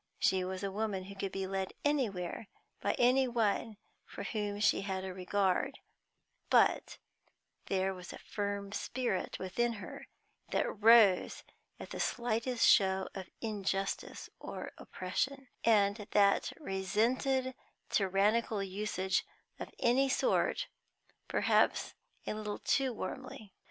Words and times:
She 0.17 0.43
was 0.43 0.63
a 0.63 0.71
woman 0.71 1.03
who 1.03 1.15
could 1.15 1.31
be 1.31 1.45
led 1.45 1.73
anywhere 1.85 2.47
by 2.81 2.95
any 2.97 3.27
one 3.27 3.77
for 4.07 4.23
whom 4.23 4.59
she 4.59 4.81
had 4.81 5.03
a 5.03 5.13
regard, 5.13 5.77
but 6.49 6.97
there 7.67 7.93
was 7.93 8.11
a 8.11 8.17
firm 8.17 8.71
spirit 8.71 9.37
within 9.37 9.73
her 9.73 10.07
that 10.49 10.67
rose 10.81 11.43
at 11.79 11.91
the 11.91 11.99
slightest 11.99 12.67
show 12.67 13.09
of 13.13 13.29
injustice 13.41 14.27
or 14.39 14.71
oppression, 14.79 15.49
and 15.63 16.07
that 16.09 16.51
resented 16.59 17.53
tyrannical 17.91 18.63
usage 18.63 19.23
of 19.59 19.69
any 19.77 20.09
sort 20.09 20.67
perhaps 21.27 21.93
a 22.25 22.33
little 22.33 22.57
too 22.57 22.91
warmly. 22.91 23.53